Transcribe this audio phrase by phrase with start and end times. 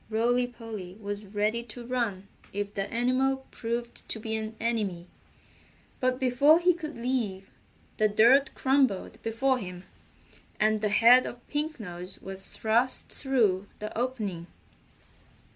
[0.09, 5.05] Rolly Polly was ready to run if the animal proved to be an enemy,
[5.99, 7.51] but before he could leave
[7.97, 9.83] the dirt crumbled before him,
[10.59, 14.47] and the head of Pink Nose was thrust through the opening.